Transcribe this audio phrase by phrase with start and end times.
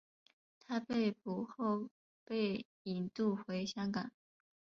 [0.59, 1.89] 他被捕后
[2.25, 4.09] 被引渡回香港。